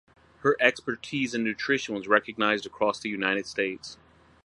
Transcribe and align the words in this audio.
Her 0.39 0.57
expertise 0.59 1.35
in 1.35 1.43
nutrition 1.43 1.93
was 1.93 2.07
recognized 2.07 2.65
across 2.65 2.99
the 2.99 3.09
United 3.09 3.45
States. 3.45 3.99